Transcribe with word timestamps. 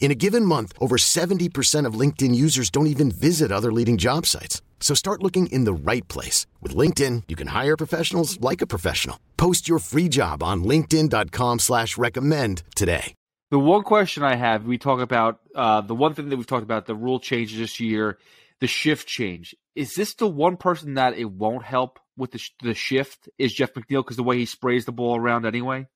In 0.00 0.10
a 0.10 0.14
given 0.14 0.44
month, 0.44 0.72
over 0.80 0.96
70% 0.96 1.84
of 1.84 2.00
LinkedIn 2.00 2.34
users 2.34 2.70
don't 2.70 2.86
even 2.86 3.10
visit 3.10 3.52
other 3.52 3.70
leading 3.72 3.98
job 3.98 4.24
sites. 4.24 4.62
So 4.80 4.94
start 4.94 5.22
looking 5.22 5.48
in 5.48 5.64
the 5.64 5.72
right 5.74 6.06
place. 6.08 6.46
With 6.62 6.74
LinkedIn, 6.74 7.24
you 7.28 7.36
can 7.36 7.48
hire 7.48 7.76
professionals 7.76 8.40
like 8.40 8.62
a 8.62 8.66
professional. 8.66 9.18
Post 9.36 9.68
your 9.68 9.80
free 9.80 10.08
job 10.08 10.42
on 10.42 10.64
linkedin.com 10.64 11.58
slash 11.58 11.98
recommend 11.98 12.62
today. 12.74 13.14
The 13.50 13.58
one 13.58 13.82
question 13.82 14.22
I 14.22 14.36
have, 14.36 14.66
we 14.66 14.76
talk 14.76 15.00
about, 15.00 15.40
uh, 15.54 15.80
the 15.80 15.94
one 15.94 16.14
thing 16.14 16.28
that 16.28 16.36
we've 16.36 16.46
talked 16.46 16.64
about, 16.64 16.84
the 16.86 16.94
rule 16.94 17.18
changes 17.18 17.58
this 17.58 17.80
year, 17.80 18.18
the 18.60 18.66
shift 18.66 19.08
change. 19.08 19.54
Is 19.74 19.94
this 19.94 20.14
the 20.14 20.28
one 20.28 20.58
person 20.58 20.94
that 20.94 21.16
it 21.16 21.24
won't 21.24 21.64
help 21.64 21.98
with 22.16 22.32
the, 22.32 22.38
sh- 22.38 22.52
the 22.62 22.74
shift? 22.74 23.30
Is 23.38 23.54
Jeff 23.54 23.72
McNeil 23.72 24.04
because 24.04 24.16
the 24.16 24.22
way 24.22 24.36
he 24.36 24.44
sprays 24.44 24.84
the 24.84 24.92
ball 24.92 25.16
around 25.16 25.46
anyway? 25.46 25.86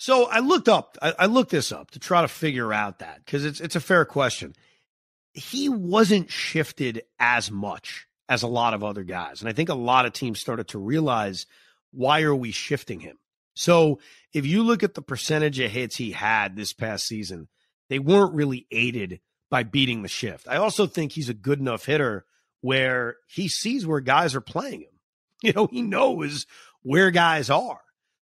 So 0.00 0.24
I 0.24 0.38
looked 0.38 0.70
up, 0.70 0.96
I, 1.02 1.12
I 1.18 1.26
looked 1.26 1.50
this 1.50 1.72
up 1.72 1.90
to 1.90 1.98
try 1.98 2.22
to 2.22 2.28
figure 2.28 2.72
out 2.72 3.00
that 3.00 3.22
because 3.22 3.44
it's 3.44 3.60
it's 3.60 3.76
a 3.76 3.80
fair 3.80 4.06
question. 4.06 4.54
He 5.34 5.68
wasn't 5.68 6.30
shifted 6.30 7.02
as 7.18 7.50
much 7.50 8.06
as 8.26 8.42
a 8.42 8.46
lot 8.46 8.72
of 8.72 8.82
other 8.82 9.04
guys, 9.04 9.42
and 9.42 9.50
I 9.50 9.52
think 9.52 9.68
a 9.68 9.74
lot 9.74 10.06
of 10.06 10.14
teams 10.14 10.40
started 10.40 10.68
to 10.68 10.78
realize 10.78 11.44
why 11.92 12.22
are 12.22 12.34
we 12.34 12.50
shifting 12.50 13.00
him. 13.00 13.18
So 13.52 14.00
if 14.32 14.46
you 14.46 14.62
look 14.62 14.82
at 14.82 14.94
the 14.94 15.02
percentage 15.02 15.58
of 15.58 15.70
hits 15.70 15.96
he 15.96 16.12
had 16.12 16.56
this 16.56 16.72
past 16.72 17.06
season, 17.06 17.48
they 17.90 17.98
weren't 17.98 18.32
really 18.32 18.66
aided 18.70 19.20
by 19.50 19.64
beating 19.64 20.00
the 20.00 20.08
shift. 20.08 20.48
I 20.48 20.56
also 20.56 20.86
think 20.86 21.12
he's 21.12 21.28
a 21.28 21.34
good 21.34 21.60
enough 21.60 21.84
hitter 21.84 22.24
where 22.62 23.16
he 23.28 23.48
sees 23.48 23.86
where 23.86 24.00
guys 24.00 24.34
are 24.34 24.40
playing 24.40 24.80
him. 24.80 24.88
You 25.42 25.52
know, 25.52 25.66
he 25.66 25.82
knows 25.82 26.46
where 26.82 27.10
guys 27.10 27.50
are. 27.50 27.80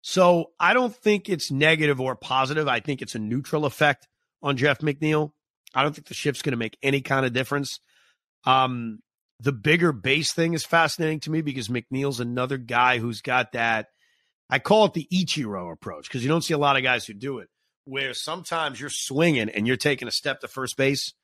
So 0.03 0.50
I 0.58 0.75
don't 0.75 0.95
think 0.95 1.28
it's 1.28 1.50
negative 1.50 2.00
or 2.00 2.17
positive. 2.17 2.69
I 2.69 2.81
think 2.81 3.00
it's 3.00 3.14
a 3.14 3.20
neutral 3.20 3.64
effect 3.64 4.09
on 4.42 4.56
Jeff 4.56 4.81
McNeil. 4.81 5.31
I 5.75 5.83
don't 5.83 5.94
think 5.94 6.09
the 6.09 6.14
shift's 6.14 6.42
going 6.42 6.53
to 6.53 6.59
make 6.59 6.77
any 6.83 7.00
kind 7.00 7.25
of 7.25 7.33
difference. 7.33 7.81
Um, 8.44 8.98
the 9.41 9.53
bigger 9.53 9.92
base 9.92 10.33
thing 10.33 10.55
is 10.55 10.64
fascinating 10.64 11.20
to 11.20 11.31
me 11.31 11.41
because 11.41 11.69
McNeil's 11.69 12.20
another 12.20 12.59
guy 12.59 12.98
who's 12.98 13.22
got 13.22 13.53
that. 13.53 13.86
I 14.50 14.59
call 14.59 14.84
it 14.86 14.92
the 14.92 15.09
Ichiro 15.12 15.72
approach 15.72 16.09
because 16.09 16.22
you 16.22 16.28
don't 16.28 16.42
see 16.42 16.55
a 16.55 16.59
lot 16.59 16.77
of 16.77 16.83
guys 16.83 17.06
who 17.06 17.14
do 17.14 17.39
it, 17.39 17.48
where 17.84 18.12
sometimes 18.12 18.81
you're 18.81 18.91
swinging 18.91 19.48
and 19.48 19.66
you're 19.66 19.77
taking 19.77 20.09
a 20.09 20.12
step 20.12 20.41
to 20.41 20.48
first 20.48 20.77
base. 20.77 21.14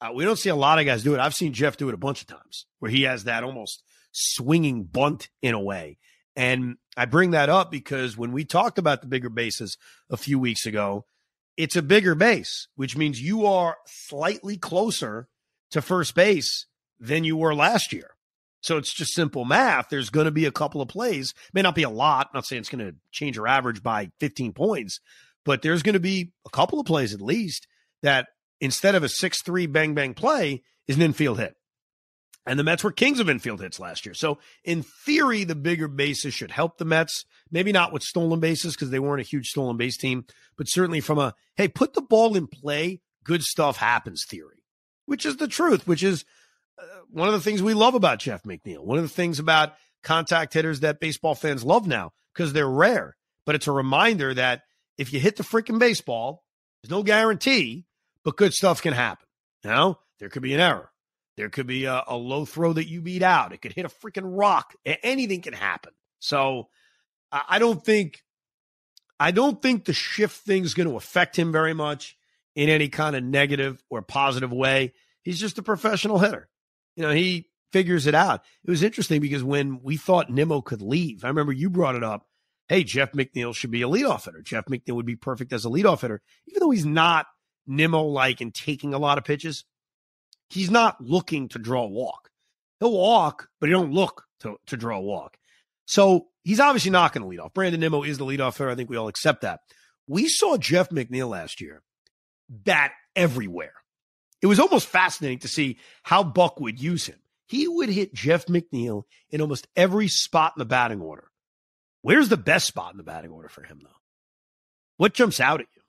Uh, 0.00 0.12
we 0.14 0.24
don't 0.24 0.38
see 0.38 0.48
a 0.48 0.56
lot 0.56 0.78
of 0.78 0.86
guys 0.86 1.02
do 1.02 1.14
it. 1.14 1.20
I've 1.20 1.34
seen 1.34 1.52
Jeff 1.52 1.76
do 1.76 1.88
it 1.88 1.94
a 1.94 1.98
bunch 1.98 2.20
of 2.20 2.26
times 2.26 2.66
where 2.78 2.90
he 2.90 3.02
has 3.02 3.24
that 3.24 3.42
almost 3.42 3.82
swinging 4.12 4.84
bunt 4.84 5.28
in 5.40 5.54
a 5.54 5.60
way. 5.60 5.98
And 6.34 6.76
I 6.96 7.04
bring 7.04 7.32
that 7.32 7.48
up 7.48 7.70
because 7.70 8.16
when 8.16 8.32
we 8.32 8.44
talked 8.44 8.78
about 8.78 9.00
the 9.00 9.06
bigger 9.06 9.28
bases 9.28 9.76
a 10.10 10.16
few 10.16 10.38
weeks 10.38 10.66
ago, 10.66 11.04
it's 11.56 11.76
a 11.76 11.82
bigger 11.82 12.14
base, 12.14 12.68
which 12.76 12.96
means 12.96 13.20
you 13.20 13.46
are 13.46 13.76
slightly 13.86 14.56
closer 14.56 15.28
to 15.70 15.82
first 15.82 16.14
base 16.14 16.66
than 16.98 17.24
you 17.24 17.36
were 17.36 17.54
last 17.54 17.92
year. 17.92 18.16
So 18.62 18.78
it's 18.78 18.94
just 18.94 19.12
simple 19.12 19.44
math. 19.44 19.88
There's 19.90 20.10
going 20.10 20.26
to 20.26 20.30
be 20.30 20.46
a 20.46 20.52
couple 20.52 20.80
of 20.80 20.88
plays, 20.88 21.34
may 21.52 21.62
not 21.62 21.74
be 21.74 21.82
a 21.82 21.90
lot. 21.90 22.28
I'm 22.28 22.38
not 22.38 22.46
saying 22.46 22.60
it's 22.60 22.68
going 22.68 22.86
to 22.86 22.94
change 23.10 23.36
your 23.36 23.48
average 23.48 23.82
by 23.82 24.10
15 24.20 24.52
points, 24.52 25.00
but 25.44 25.62
there's 25.62 25.82
going 25.82 25.94
to 25.94 26.00
be 26.00 26.32
a 26.46 26.50
couple 26.50 26.78
of 26.78 26.86
plays 26.86 27.12
at 27.12 27.20
least 27.20 27.66
that 28.02 28.28
instead 28.60 28.94
of 28.94 29.02
a 29.02 29.08
6 29.08 29.42
3 29.42 29.66
bang 29.66 29.94
bang 29.94 30.14
play 30.14 30.62
is 30.86 30.96
an 30.96 31.02
infield 31.02 31.40
hit. 31.40 31.56
And 32.44 32.58
the 32.58 32.64
Mets 32.64 32.82
were 32.82 32.90
kings 32.90 33.20
of 33.20 33.30
infield 33.30 33.60
hits 33.60 33.78
last 33.78 34.04
year. 34.04 34.14
So, 34.14 34.38
in 34.64 34.82
theory, 34.82 35.44
the 35.44 35.54
bigger 35.54 35.86
bases 35.86 36.34
should 36.34 36.50
help 36.50 36.76
the 36.76 36.84
Mets. 36.84 37.24
Maybe 37.50 37.70
not 37.70 37.92
with 37.92 38.02
stolen 38.02 38.40
bases 38.40 38.74
because 38.74 38.90
they 38.90 38.98
weren't 38.98 39.20
a 39.20 39.24
huge 39.24 39.48
stolen 39.48 39.76
base 39.76 39.96
team, 39.96 40.24
but 40.56 40.68
certainly 40.68 41.00
from 41.00 41.18
a, 41.18 41.34
hey, 41.56 41.68
put 41.68 41.94
the 41.94 42.02
ball 42.02 42.36
in 42.36 42.48
play, 42.48 43.00
good 43.24 43.44
stuff 43.44 43.76
happens 43.76 44.24
theory, 44.28 44.64
which 45.06 45.24
is 45.24 45.36
the 45.36 45.46
truth, 45.46 45.86
which 45.86 46.02
is 46.02 46.24
uh, 46.80 46.84
one 47.10 47.28
of 47.28 47.34
the 47.34 47.40
things 47.40 47.62
we 47.62 47.74
love 47.74 47.94
about 47.94 48.18
Jeff 48.18 48.42
McNeil. 48.42 48.84
One 48.84 48.98
of 48.98 49.04
the 49.04 49.08
things 49.08 49.38
about 49.38 49.74
contact 50.02 50.52
hitters 50.52 50.80
that 50.80 50.98
baseball 50.98 51.36
fans 51.36 51.62
love 51.62 51.86
now 51.86 52.12
because 52.34 52.52
they're 52.52 52.68
rare. 52.68 53.16
But 53.46 53.54
it's 53.54 53.68
a 53.68 53.72
reminder 53.72 54.34
that 54.34 54.62
if 54.98 55.12
you 55.12 55.20
hit 55.20 55.36
the 55.36 55.44
freaking 55.44 55.78
baseball, 55.78 56.42
there's 56.82 56.90
no 56.90 57.04
guarantee, 57.04 57.84
but 58.24 58.36
good 58.36 58.52
stuff 58.52 58.82
can 58.82 58.94
happen. 58.94 59.26
Now, 59.62 60.00
there 60.18 60.28
could 60.28 60.42
be 60.42 60.54
an 60.54 60.60
error 60.60 60.91
there 61.36 61.48
could 61.48 61.66
be 61.66 61.84
a, 61.86 62.02
a, 62.06 62.16
low 62.16 62.44
throw 62.44 62.72
that 62.74 62.88
you 62.88 63.00
beat 63.00 63.22
out. 63.22 63.52
It 63.52 63.62
could 63.62 63.72
hit 63.72 63.86
a 63.86 63.88
freaking 63.88 64.24
rock. 64.24 64.74
Anything 64.84 65.40
can 65.40 65.54
happen. 65.54 65.92
So 66.18 66.68
I 67.32 67.58
don't 67.58 67.82
think 67.82 68.22
I 69.18 69.30
don't 69.30 69.62
think 69.62 69.84
the 69.84 69.92
shift 69.92 70.44
thing 70.44 70.64
is 70.64 70.74
going 70.74 70.88
to 70.88 70.96
affect 70.96 71.38
him 71.38 71.52
very 71.52 71.74
much 71.74 72.16
in 72.54 72.68
any 72.68 72.88
kind 72.88 73.16
of 73.16 73.22
negative 73.22 73.82
or 73.88 74.02
positive 74.02 74.52
way. 74.52 74.92
He's 75.22 75.40
just 75.40 75.58
a 75.58 75.62
professional 75.62 76.18
hitter. 76.18 76.48
You 76.96 77.04
know, 77.04 77.12
he 77.12 77.48
figures 77.72 78.06
it 78.06 78.14
out. 78.14 78.42
It 78.64 78.70
was 78.70 78.82
interesting 78.82 79.20
because 79.20 79.42
when 79.42 79.80
we 79.82 79.96
thought 79.96 80.28
Nimmo 80.28 80.60
could 80.60 80.82
leave, 80.82 81.24
I 81.24 81.28
remember 81.28 81.52
you 81.52 81.70
brought 81.70 81.94
it 81.94 82.04
up. 82.04 82.26
Hey, 82.68 82.84
Jeff 82.84 83.12
McNeil 83.12 83.54
should 83.54 83.70
be 83.70 83.82
a 83.82 83.88
leadoff 83.88 84.24
hitter. 84.24 84.42
Jeff 84.42 84.66
McNeil 84.66 84.96
would 84.96 85.06
be 85.06 85.16
perfect 85.16 85.52
as 85.52 85.64
a 85.64 85.68
leadoff 85.68 86.02
hitter, 86.02 86.20
even 86.46 86.60
though 86.60 86.70
he's 86.70 86.86
not 86.86 87.26
Nimmo 87.66 88.02
like 88.02 88.40
and 88.40 88.52
taking 88.52 88.92
a 88.92 88.98
lot 88.98 89.18
of 89.18 89.24
pitches 89.24 89.64
he's 90.52 90.70
not 90.70 91.00
looking 91.00 91.48
to 91.48 91.58
draw 91.58 91.84
a 91.84 91.88
walk. 91.88 92.30
He'll 92.78 92.92
walk, 92.92 93.48
but 93.60 93.68
he 93.68 93.72
don't 93.72 93.92
look 93.92 94.24
to, 94.40 94.56
to 94.66 94.76
draw 94.76 94.98
a 94.98 95.02
walk. 95.02 95.36
So 95.86 96.28
he's 96.44 96.60
obviously 96.60 96.90
not 96.90 97.12
going 97.12 97.22
to 97.22 97.28
lead 97.28 97.40
off. 97.40 97.54
Brandon 97.54 97.80
Nimmo 97.80 98.02
is 98.02 98.18
the 98.18 98.26
leadoff 98.26 98.58
hitter. 98.58 98.70
I 98.70 98.74
think 98.74 98.90
we 98.90 98.96
all 98.96 99.08
accept 99.08 99.42
that. 99.42 99.60
We 100.06 100.28
saw 100.28 100.56
Jeff 100.56 100.90
McNeil 100.90 101.28
last 101.28 101.60
year 101.60 101.82
bat 102.48 102.92
everywhere. 103.16 103.72
It 104.42 104.46
was 104.46 104.60
almost 104.60 104.88
fascinating 104.88 105.38
to 105.40 105.48
see 105.48 105.78
how 106.02 106.24
Buck 106.24 106.60
would 106.60 106.82
use 106.82 107.06
him. 107.06 107.18
He 107.46 107.68
would 107.68 107.88
hit 107.88 108.14
Jeff 108.14 108.46
McNeil 108.46 109.04
in 109.30 109.40
almost 109.40 109.68
every 109.76 110.08
spot 110.08 110.54
in 110.56 110.60
the 110.60 110.64
batting 110.64 111.00
order. 111.00 111.28
Where's 112.02 112.28
the 112.28 112.36
best 112.36 112.66
spot 112.66 112.92
in 112.92 112.98
the 112.98 113.04
batting 113.04 113.30
order 113.30 113.48
for 113.48 113.62
him, 113.62 113.80
though? 113.82 113.90
What 114.96 115.14
jumps 115.14 115.38
out 115.38 115.60
at 115.60 115.66
you? 115.74 115.81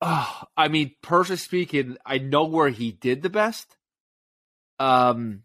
Oh, 0.00 0.42
I 0.56 0.68
mean, 0.68 0.94
personally 1.02 1.38
speaking, 1.38 1.96
I 2.04 2.18
know 2.18 2.44
where 2.44 2.68
he 2.68 2.92
did 2.92 3.22
the 3.22 3.30
best. 3.30 3.76
Um, 4.78 5.42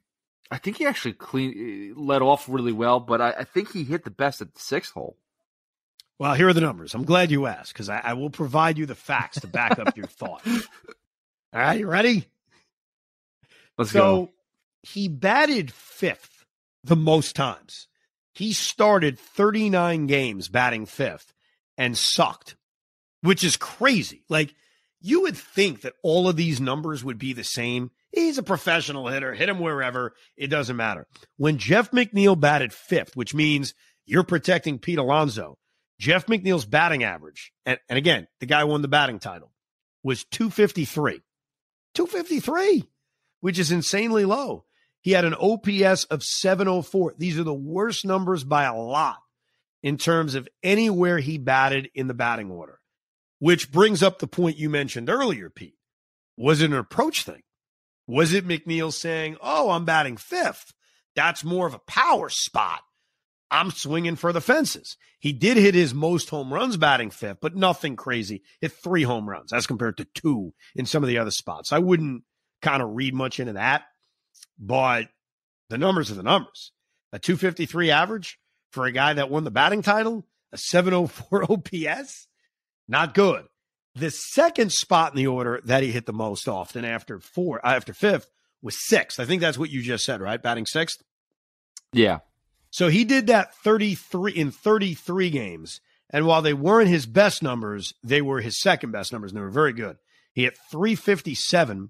I 0.49 0.57
think 0.57 0.77
he 0.77 0.85
actually 0.85 1.13
clean 1.13 1.93
let 1.95 2.21
off 2.21 2.49
really 2.49 2.73
well, 2.73 2.99
but 2.99 3.21
I, 3.21 3.31
I 3.31 3.43
think 3.45 3.71
he 3.71 3.83
hit 3.83 4.03
the 4.03 4.11
best 4.11 4.41
at 4.41 4.53
the 4.53 4.59
sixth 4.59 4.93
hole. 4.93 5.17
Well, 6.19 6.33
here 6.33 6.49
are 6.49 6.53
the 6.53 6.61
numbers. 6.61 6.93
I'm 6.93 7.05
glad 7.05 7.31
you 7.31 7.47
asked 7.47 7.73
because 7.73 7.89
I, 7.89 7.99
I, 8.03 8.13
will 8.13 8.29
provide 8.29 8.77
you 8.77 8.85
the 8.85 8.93
facts 8.93 9.39
to 9.39 9.47
back 9.47 9.79
up 9.79 9.97
your 9.97 10.05
thought. 10.05 10.45
All 10.45 10.61
right, 11.53 11.79
you 11.79 11.87
ready? 11.87 12.27
Let's 13.77 13.91
so, 13.91 13.99
go. 13.99 14.29
He 14.83 15.07
batted 15.07 15.71
fifth 15.71 16.45
the 16.83 16.95
most 16.95 17.35
times. 17.35 17.87
He 18.33 18.53
started 18.53 19.17
39 19.17 20.05
games 20.07 20.47
batting 20.47 20.85
fifth 20.85 21.33
and 21.77 21.97
sucked 21.97 22.55
which 23.21 23.43
is 23.43 23.57
crazy. 23.57 24.23
Like 24.29 24.53
you 24.99 25.21
would 25.21 25.37
think 25.37 25.81
that 25.81 25.93
all 26.03 26.27
of 26.27 26.35
these 26.35 26.61
numbers 26.61 27.03
would 27.03 27.17
be 27.17 27.33
the 27.33 27.43
same. 27.43 27.91
He's 28.11 28.37
a 28.37 28.43
professional 28.43 29.07
hitter, 29.07 29.33
hit 29.33 29.49
him 29.49 29.59
wherever, 29.59 30.13
it 30.35 30.47
doesn't 30.47 30.75
matter. 30.75 31.07
When 31.37 31.57
Jeff 31.57 31.91
McNeil 31.91 32.39
batted 32.39 32.73
fifth, 32.73 33.15
which 33.15 33.33
means 33.33 33.73
you're 34.05 34.23
protecting 34.23 34.79
Pete 34.79 34.99
Alonso, 34.99 35.57
Jeff 35.99 36.25
McNeil's 36.25 36.65
batting 36.65 37.03
average, 37.03 37.53
and, 37.65 37.79
and 37.87 37.97
again, 37.97 38.27
the 38.39 38.45
guy 38.45 38.63
won 38.63 38.81
the 38.81 38.87
batting 38.87 39.19
title, 39.19 39.51
was 40.03 40.25
253. 40.25 41.21
253, 41.93 42.89
which 43.39 43.59
is 43.59 43.71
insanely 43.71 44.25
low. 44.25 44.65
He 45.01 45.11
had 45.11 45.25
an 45.25 45.33
OPS 45.33 46.05
of 46.05 46.23
704. 46.23 47.15
These 47.17 47.39
are 47.39 47.43
the 47.43 47.53
worst 47.53 48.05
numbers 48.05 48.43
by 48.43 48.63
a 48.63 48.75
lot 48.75 49.17
in 49.83 49.97
terms 49.97 50.35
of 50.35 50.47
anywhere 50.61 51.17
he 51.17 51.37
batted 51.37 51.89
in 51.95 52.07
the 52.07 52.13
batting 52.13 52.51
order, 52.51 52.79
which 53.41 53.71
brings 53.71 54.03
up 54.03 54.19
the 54.19 54.27
point 54.27 54.57
you 54.57 54.69
mentioned 54.69 55.09
earlier, 55.09 55.49
Pete. 55.49 55.73
Was 56.37 56.61
it 56.61 56.69
an 56.69 56.77
approach 56.77 57.23
thing? 57.23 57.41
Was 58.05 58.33
it 58.33 58.47
McNeil 58.47 58.93
saying, 58.93 59.37
Oh, 59.41 59.71
I'm 59.71 59.83
batting 59.83 60.17
fifth? 60.17 60.73
That's 61.15 61.43
more 61.43 61.65
of 61.65 61.73
a 61.73 61.79
power 61.79 62.29
spot. 62.29 62.81
I'm 63.49 63.71
swinging 63.71 64.15
for 64.15 64.31
the 64.31 64.41
fences. 64.41 64.95
He 65.19 65.33
did 65.33 65.57
hit 65.57 65.73
his 65.73 65.91
most 65.91 66.29
home 66.29 66.53
runs 66.53 66.77
batting 66.77 67.09
fifth, 67.09 67.39
but 67.41 67.55
nothing 67.55 67.95
crazy. 67.95 68.43
Hit 68.61 68.73
three 68.73 69.01
home 69.01 69.27
runs 69.27 69.51
as 69.51 69.65
compared 69.65 69.97
to 69.97 70.05
two 70.13 70.53
in 70.75 70.85
some 70.85 71.01
of 71.03 71.09
the 71.09 71.17
other 71.17 71.31
spots. 71.31 71.73
I 71.73 71.79
wouldn't 71.79 72.23
kind 72.61 72.83
of 72.83 72.91
read 72.93 73.15
much 73.15 73.39
into 73.39 73.53
that, 73.53 73.85
but 74.59 75.07
the 75.71 75.79
numbers 75.79 76.11
are 76.11 76.15
the 76.15 76.21
numbers. 76.21 76.73
A 77.11 77.17
253 77.17 77.89
average 77.89 78.37
for 78.71 78.85
a 78.85 78.91
guy 78.91 79.13
that 79.13 79.31
won 79.31 79.45
the 79.45 79.51
batting 79.51 79.81
title, 79.81 80.27
a 80.53 80.57
704 80.57 81.51
OPS, 81.51 82.27
not 82.87 83.13
good. 83.13 83.45
The 83.95 84.11
second 84.11 84.71
spot 84.71 85.11
in 85.11 85.17
the 85.17 85.27
order 85.27 85.61
that 85.65 85.83
he 85.83 85.91
hit 85.91 86.05
the 86.05 86.13
most 86.13 86.47
often 86.47 86.85
after 86.85 87.19
four, 87.19 87.65
uh, 87.65 87.75
after 87.75 87.93
fifth 87.93 88.29
was 88.61 88.87
sixth. 88.87 89.19
I 89.19 89.25
think 89.25 89.41
that's 89.41 89.57
what 89.57 89.69
you 89.69 89.81
just 89.81 90.05
said, 90.05 90.21
right? 90.21 90.41
Batting 90.41 90.65
sixth. 90.65 91.01
Yeah. 91.91 92.19
So 92.69 92.87
he 92.87 93.03
did 93.03 93.27
that 93.27 93.53
33 93.55 94.31
in 94.31 94.51
33 94.51 95.29
games. 95.29 95.81
And 96.09 96.25
while 96.25 96.41
they 96.41 96.53
weren't 96.53 96.89
his 96.89 97.05
best 97.05 97.43
numbers, 97.43 97.93
they 98.03 98.21
were 98.21 98.41
his 98.41 98.59
second 98.59 98.91
best 98.91 99.11
numbers, 99.11 99.31
and 99.31 99.37
they 99.37 99.43
were 99.43 99.49
very 99.49 99.73
good. 99.73 99.97
He 100.33 100.43
hit 100.43 100.57
357 100.71 101.89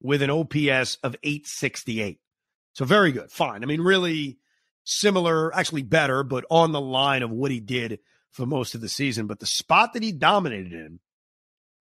with 0.00 0.22
an 0.22 0.30
OPS 0.30 0.96
of 1.02 1.16
868. 1.22 2.18
So 2.72 2.84
very 2.84 3.12
good. 3.12 3.30
Fine. 3.30 3.62
I 3.62 3.66
mean, 3.66 3.80
really 3.80 4.38
similar, 4.84 5.54
actually 5.54 5.82
better, 5.82 6.22
but 6.22 6.44
on 6.50 6.72
the 6.72 6.80
line 6.80 7.22
of 7.22 7.30
what 7.30 7.50
he 7.50 7.60
did 7.60 7.98
for 8.38 8.46
most 8.46 8.74
of 8.74 8.80
the 8.80 8.88
season. 8.88 9.26
But 9.26 9.40
the 9.40 9.46
spot 9.46 9.92
that 9.92 10.02
he 10.02 10.12
dominated 10.12 10.72
in 10.72 11.00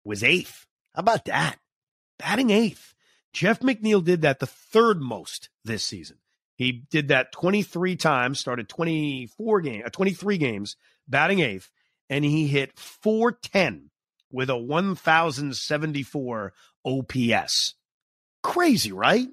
was 0.04 0.22
eighth. 0.22 0.66
How 0.94 1.00
about 1.00 1.26
that? 1.26 1.58
Batting 2.18 2.50
eighth. 2.50 2.94
Jeff 3.32 3.58
McNeil 3.60 4.02
did 4.02 4.22
that 4.22 4.38
the 4.38 4.46
third 4.46 5.02
most 5.02 5.50
this 5.64 5.84
season. 5.84 6.18
He 6.56 6.84
did 6.88 7.08
that 7.08 7.32
23 7.32 7.96
times, 7.96 8.38
started 8.38 8.68
24 8.68 9.60
game, 9.60 9.82
uh, 9.84 9.90
23 9.90 10.38
games, 10.38 10.76
batting 11.08 11.40
eighth, 11.40 11.68
and 12.08 12.24
he 12.24 12.46
hit 12.46 12.78
410 12.78 13.90
with 14.30 14.50
a 14.50 14.56
1074 14.56 16.52
OPS. 16.84 17.74
Crazy, 18.44 18.92
right? 18.92 19.28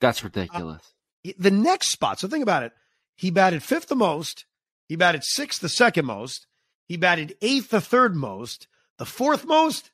That's 0.00 0.24
ridiculous. 0.24 0.82
Uh, 1.26 1.32
the 1.38 1.52
next 1.52 1.88
spot, 1.88 2.18
so 2.18 2.26
think 2.26 2.42
about 2.42 2.64
it. 2.64 2.72
He 3.14 3.30
batted 3.30 3.62
fifth 3.62 3.86
the 3.86 3.94
most, 3.94 4.44
he 4.88 4.96
batted 4.96 5.22
sixth 5.22 5.60
the 5.60 5.68
second 5.68 6.06
most, 6.06 6.48
he 6.86 6.96
batted 6.96 7.36
eighth 7.42 7.70
the 7.70 7.80
third 7.80 8.14
most, 8.14 8.68
the 8.98 9.04
fourth 9.04 9.44
most, 9.44 9.90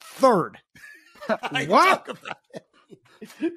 third. 0.00 0.58
what? 1.66 2.16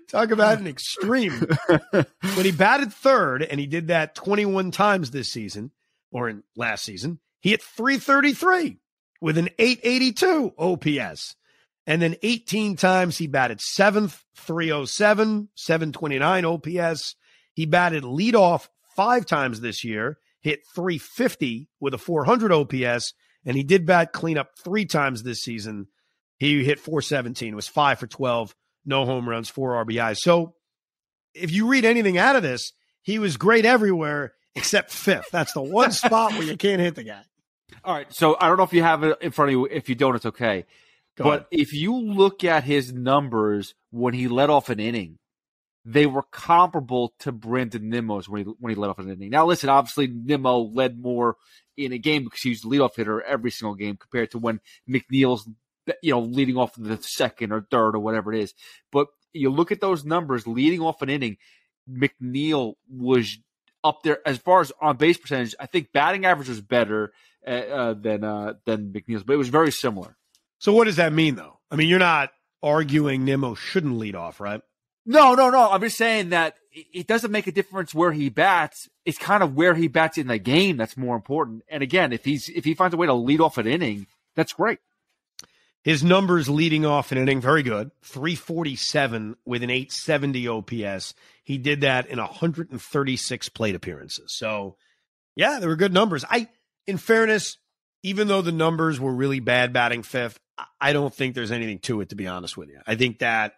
Talk 0.08 0.32
about 0.32 0.58
an 0.60 0.68
extreme. 0.68 1.48
when 1.90 2.46
he 2.46 2.52
batted 2.52 2.94
third, 2.94 3.44
and 3.44 3.60
he 3.60 3.68
did 3.68 3.88
that 3.88 4.16
21 4.16 4.72
times 4.72 5.12
this 5.12 5.32
season 5.32 5.72
or 6.12 6.30
in 6.30 6.44
last 6.56 6.84
season, 6.84 7.20
he 7.42 7.52
hit 7.52 7.62
333 7.62 8.78
with 9.22 9.38
an 9.38 9.50
882 9.58 10.54
OPS. 10.58 11.36
And 11.88 12.02
then 12.02 12.16
18 12.22 12.76
times 12.76 13.18
he 13.18 13.28
batted 13.28 13.62
seventh, 13.62 14.24
307, 14.36 15.50
729 15.56 16.46
OPS. 16.46 17.16
He 17.54 17.66
batted 17.66 18.04
leadoff 18.04 18.68
five 18.96 19.26
times 19.26 19.62
this 19.62 19.84
year, 19.84 20.18
hit 20.42 20.62
350 20.76 21.70
with 21.80 21.94
a 21.94 21.98
400 21.98 22.52
OPS. 22.52 23.14
And 23.46 23.56
he 23.56 23.64
did 23.64 23.86
bat 23.86 24.12
cleanup 24.12 24.52
three 24.64 24.86
times 24.86 25.24
this 25.24 25.42
season. 25.42 25.88
He 26.38 26.64
hit 26.64 26.80
417, 26.80 27.56
was 27.56 27.68
five 27.68 28.00
for 28.00 28.08
12 28.08 28.54
no 28.86 29.06
home 29.06 29.28
runs, 29.28 29.50
four 29.50 29.86
RBIs. 29.86 30.18
So 30.18 30.56
if 31.34 31.52
you 31.52 31.68
read 31.68 31.86
anything 31.86 32.18
out 32.18 32.36
of 32.36 32.44
this, 32.44 32.74
he 33.02 33.20
was 33.20 33.38
great 33.38 33.66
everywhere 33.66 34.34
except 34.56 34.92
fifth. 34.92 35.30
That's 35.32 35.54
the 35.54 35.62
one 35.62 35.92
spot 35.94 36.34
where 36.34 36.44
you 36.44 36.58
can't 36.58 36.82
hit 36.82 36.96
the 36.96 37.04
guy. 37.04 37.22
All 37.84 37.94
right. 37.94 38.08
So 38.14 38.36
I 38.40 38.48
don't 38.48 38.58
know 38.58 38.64
if 38.64 38.74
you 38.74 38.84
have 38.84 39.04
it 39.04 39.18
in 39.22 39.32
front 39.32 39.50
of 39.50 39.52
you. 39.54 39.66
If 39.66 39.90
you 39.90 39.96
don't, 39.96 40.16
it's 40.16 40.26
okay. 40.26 40.66
Go 41.16 41.24
but 41.26 41.34
ahead. 41.34 41.46
if 41.52 41.74
you 41.74 41.96
look 41.98 42.44
at 42.44 42.64
his 42.64 42.92
numbers 42.92 43.76
when 43.92 44.14
he 44.14 44.28
let 44.28 44.50
off 44.50 44.70
an 44.70 44.80
inning, 44.80 45.19
they 45.92 46.06
were 46.06 46.24
comparable 46.32 47.14
to 47.20 47.32
Brandon 47.32 47.90
Nimmo's 47.90 48.30
when 48.30 48.46
he 48.46 48.52
when 48.60 48.70
he 48.70 48.76
let 48.76 48.92
off 48.92 49.00
an 49.00 49.10
inning. 49.10 49.32
Now, 49.32 49.46
listen, 49.46 49.70
obviously 49.70 50.08
Nimmo 50.08 50.60
led 50.60 51.02
more 51.02 51.38
in 51.78 51.94
a 51.94 51.98
game 51.98 52.24
because 52.24 52.42
he 52.42 52.50
was 52.50 52.62
the 52.62 52.70
leadoff 52.70 52.96
hitter 52.96 53.22
every 53.22 53.50
single 53.50 53.76
game 53.76 53.98
compared 53.98 54.32
to 54.32 54.38
when 54.38 54.60
McNeil's 54.88 55.50
you 56.04 56.12
know, 56.12 56.20
leading 56.20 56.58
off 56.58 56.76
the 56.78 57.02
second 57.02 57.52
or 57.52 57.66
third 57.72 57.96
or 57.96 58.00
whatever 58.00 58.32
it 58.34 58.42
is. 58.42 58.54
But 58.92 59.08
you 59.34 59.50
look 59.50 59.72
at 59.72 59.82
those 59.82 60.06
numbers 60.06 60.46
leading 60.46 60.82
off 60.82 61.02
an 61.02 61.10
inning, 61.10 61.38
McNeil 61.90 62.74
was 62.88 63.40
up 63.84 64.04
there 64.04 64.20
as 64.28 64.38
far 64.38 64.62
as 64.62 64.72
on 64.82 64.98
base 64.98 65.18
percentage. 65.18 65.56
I 65.60 65.66
think 65.66 65.92
batting 65.92 66.26
average 66.26 66.50
was 66.50 66.62
better 66.62 67.14
uh, 67.48 67.50
uh, 67.50 67.94
than 67.94 68.24
uh, 68.24 68.54
than 68.66 68.92
McNeil's, 68.94 69.24
but 69.24 69.34
it 69.34 69.38
was 69.38 69.50
very 69.50 69.72
similar. 69.72 70.16
So 70.60 70.74
what 70.74 70.86
does 70.86 70.98
that 70.98 71.14
mean, 71.14 71.36
though? 71.36 71.60
I 71.72 71.78
mean, 71.78 71.90
you're 71.90 72.00
not 72.00 72.30
arguing 72.62 73.24
Nimmo 73.26 73.56
shouldn't 73.56 73.98
lead 73.98 74.16
off, 74.16 74.40
right? 74.40 74.62
No, 75.10 75.34
no, 75.34 75.50
no. 75.50 75.72
I'm 75.72 75.82
just 75.82 75.98
saying 75.98 76.30
that 76.30 76.54
it 76.72 77.08
doesn't 77.08 77.32
make 77.32 77.48
a 77.48 77.52
difference 77.52 77.96
where 77.96 78.12
he 78.12 78.30
bats. 78.30 78.88
It's 79.06 79.18
kind 79.18 79.42
of 79.42 79.56
where 79.56 79.74
he 79.74 79.88
bats 79.88 80.20
in 80.20 80.28
the 80.28 80.38
game 80.38 80.78
that's 80.78 80.96
more 80.96 81.16
important. 81.16 81.64
And 81.68 81.82
again, 81.82 82.14
if 82.14 82.24
he's 82.24 82.48
if 82.48 82.64
he 82.64 82.76
finds 82.76 82.94
a 82.94 82.98
way 82.98 83.08
to 83.08 83.14
lead 83.16 83.42
off 83.42 83.58
an 83.58 83.66
inning, 83.66 84.06
that's 84.36 84.54
great. 84.54 84.78
His 85.84 86.04
numbers 86.04 86.48
leading 86.48 86.86
off 86.86 87.12
an 87.12 87.18
inning, 87.18 87.42
very 87.42 87.64
good. 87.64 87.90
347 88.04 89.36
with 89.46 89.64
an 89.64 89.72
870 89.72 90.48
OPS. 90.48 91.16
He 91.44 91.58
did 91.58 91.82
that 91.82 92.06
in 92.06 92.20
136 92.20 93.50
plate 93.50 93.74
appearances. 93.74 94.36
So, 94.36 94.76
yeah, 95.36 95.58
they 95.60 95.66
were 95.66 95.76
good 95.76 95.94
numbers. 95.94 96.24
I, 96.30 96.50
in 96.86 96.98
fairness, 96.98 97.58
even 98.04 98.28
though 98.28 98.44
the 98.44 98.52
numbers 98.52 99.00
were 99.00 99.14
really 99.14 99.40
bad 99.40 99.74
batting 99.74 100.04
fifth, 100.04 100.40
I 100.80 100.94
don't 100.94 101.14
think 101.14 101.34
there's 101.34 101.52
anything 101.52 101.80
to 101.80 102.02
it, 102.02 102.10
to 102.10 102.16
be 102.16 102.28
honest 102.28 102.58
with 102.58 102.70
you. 102.70 102.82
I 102.86 102.94
think 102.96 103.20
that 103.20 103.54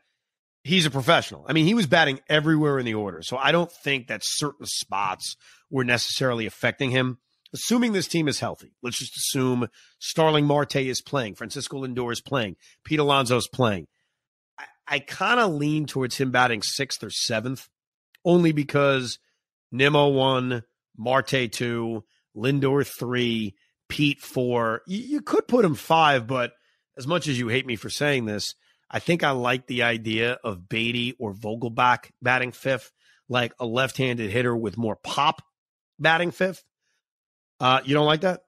he's 0.63 0.85
a 0.85 0.91
professional. 0.91 1.45
I 1.47 1.53
mean, 1.53 1.65
he 1.65 1.73
was 1.73 1.87
batting 1.87 2.19
everywhere 2.29 2.79
in 2.79 2.85
the 2.85 2.93
order. 2.93 3.21
So 3.21 3.37
I 3.37 3.51
don't 3.51 3.71
think 3.71 4.07
that 4.07 4.21
certain 4.23 4.65
spots 4.65 5.35
were 5.69 5.83
necessarily 5.83 6.45
affecting 6.45 6.91
him 6.91 7.17
assuming 7.53 7.93
this 7.93 8.07
team 8.07 8.27
is 8.27 8.39
healthy, 8.39 8.73
let's 8.81 8.97
just 8.97 9.15
assume 9.17 9.67
Starling 9.99 10.45
Marte 10.45 10.77
is 10.77 11.01
playing, 11.01 11.35
Francisco 11.35 11.85
Lindor 11.85 12.11
is 12.11 12.21
playing, 12.21 12.56
Pete 12.83 12.99
Alonso 12.99 13.37
is 13.37 13.47
playing. 13.47 13.87
I, 14.57 14.65
I 14.87 14.99
kind 14.99 15.39
of 15.39 15.53
lean 15.53 15.85
towards 15.85 16.18
him 16.18 16.31
batting 16.31 16.61
sixth 16.61 17.03
or 17.03 17.09
seventh, 17.09 17.68
only 18.23 18.51
because 18.51 19.19
Nimmo 19.71 20.09
one, 20.09 20.63
Marte 20.97 21.51
two, 21.51 22.03
Lindor 22.35 22.85
three, 22.85 23.56
Pete 23.89 24.21
four. 24.21 24.81
You, 24.87 24.99
you 24.99 25.21
could 25.21 25.47
put 25.47 25.65
him 25.65 25.75
five, 25.75 26.27
but 26.27 26.53
as 26.97 27.07
much 27.07 27.27
as 27.27 27.37
you 27.37 27.47
hate 27.47 27.65
me 27.65 27.75
for 27.75 27.89
saying 27.89 28.25
this, 28.25 28.56
I 28.92 29.00
think 29.00 29.24
I 29.24 29.31
like 29.31 29.68
the 29.68 29.83
idea 29.83 30.33
of 30.44 30.68
Baty 30.68 31.16
or 31.18 31.33
Vogelbach 31.33 32.12
batting 32.21 32.52
fifth, 32.52 32.92
like 33.30 33.54
a 33.57 33.66
left-handed 33.66 34.30
hitter 34.30 34.56
with 34.56 34.78
more 34.78 34.98
pop 34.98 35.42
batting 35.98 36.31
fifth. 36.31 36.64
Uh, 37.62 37.80
you 37.86 37.94
don't 37.94 38.06
like 38.06 38.21
that? 38.21 38.42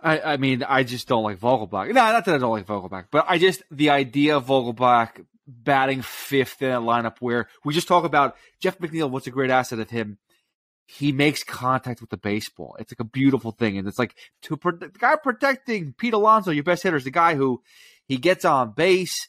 I, 0.00 0.20
I 0.20 0.36
mean, 0.36 0.62
I 0.62 0.84
just 0.84 1.08
don't 1.08 1.24
like 1.24 1.40
Vogelbach. 1.40 1.88
No, 1.88 1.94
not 1.94 2.24
that 2.24 2.34
I 2.34 2.38
don't 2.38 2.52
like 2.52 2.66
Vogelbach, 2.66 3.06
but 3.10 3.24
I 3.28 3.38
just 3.38 3.62
the 3.70 3.90
idea 3.90 4.36
of 4.36 4.46
Vogelbach 4.46 5.24
batting 5.46 6.02
fifth 6.02 6.62
in 6.62 6.70
a 6.70 6.80
lineup 6.80 7.16
where 7.20 7.48
we 7.64 7.74
just 7.74 7.88
talk 7.88 8.04
about 8.04 8.36
Jeff 8.60 8.78
McNeil. 8.78 9.10
What's 9.10 9.26
a 9.26 9.30
great 9.30 9.50
asset 9.50 9.80
of 9.80 9.90
him? 9.90 10.18
He 10.86 11.12
makes 11.12 11.42
contact 11.42 12.02
with 12.02 12.10
the 12.10 12.18
baseball. 12.18 12.76
It's 12.78 12.92
like 12.92 13.00
a 13.00 13.10
beautiful 13.10 13.50
thing, 13.50 13.78
and 13.78 13.88
it's 13.88 13.98
like 13.98 14.14
to 14.42 14.56
the 14.62 14.90
guy 14.98 15.16
protecting 15.16 15.94
Pete 15.96 16.12
Alonso, 16.12 16.50
your 16.50 16.64
best 16.64 16.82
hitter, 16.82 16.96
is 16.96 17.04
the 17.04 17.10
guy 17.10 17.34
who 17.34 17.62
he 18.06 18.18
gets 18.18 18.44
on 18.44 18.72
base, 18.72 19.28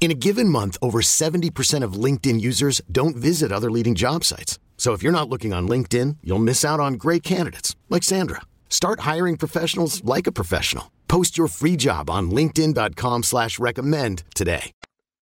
In 0.00 0.10
a 0.10 0.14
given 0.14 0.48
month, 0.48 0.78
over 0.80 1.02
70% 1.02 1.84
of 1.84 1.92
LinkedIn 1.92 2.40
users 2.40 2.80
don't 2.90 3.16
visit 3.16 3.52
other 3.52 3.70
leading 3.70 3.94
job 3.94 4.24
sites. 4.24 4.58
So 4.78 4.94
if 4.94 5.02
you're 5.02 5.12
not 5.12 5.28
looking 5.28 5.52
on 5.52 5.68
LinkedIn, 5.68 6.16
you'll 6.24 6.38
miss 6.38 6.64
out 6.64 6.80
on 6.80 6.94
great 6.94 7.22
candidates 7.22 7.76
like 7.90 8.02
Sandra. 8.02 8.40
Start 8.70 9.00
hiring 9.00 9.36
professionals 9.36 10.02
like 10.02 10.26
a 10.26 10.32
professional. 10.32 10.90
Post 11.06 11.36
your 11.36 11.48
free 11.48 11.76
job 11.76 12.08
on 12.08 12.30
LinkedIn.com 12.30 13.24
slash 13.24 13.58
recommend 13.58 14.22
today. 14.34 14.72